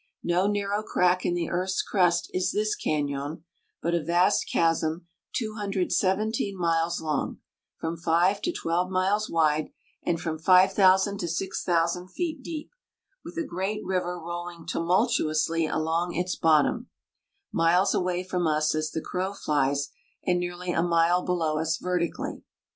No 0.23 0.47
narrow 0.47 0.81
crack 0.81 1.27
in 1.27 1.35
the 1.35 1.51
earth's 1.51 1.83
crust 1.83 2.31
is 2.33 2.51
this 2.51 2.75
cañon, 2.75 3.43
but 3.83 3.93
a 3.93 4.01
vast 4.03 4.49
chasm 4.51 5.05
217 5.33 6.57
miles 6.57 6.99
long, 6.99 7.37
from 7.79 7.97
five 7.97 8.41
to 8.41 8.51
twelve 8.51 8.89
miles 8.89 9.29
wide 9.29 9.69
and 10.01 10.19
from 10.19 10.39
5,000 10.39 11.19
to 11.19 11.27
6,000 11.27 12.07
feet 12.07 12.41
deep, 12.41 12.71
with 13.23 13.37
a 13.37 13.43
great 13.45 13.85
river 13.85 14.19
rolling 14.19 14.65
tumultuously 14.65 15.67
along 15.67 16.15
its 16.15 16.35
bottom, 16.35 16.89
miles 17.51 17.93
away 17.93 18.23
from 18.23 18.47
us 18.47 18.73
as 18.73 18.89
the 18.89 19.01
crow 19.01 19.33
flies, 19.35 19.91
and 20.25 20.39
nearly 20.39 20.71
a 20.71 20.81
mile 20.81 21.21
below 21.23 21.59
us 21.59 21.77
vertically. 21.77 22.41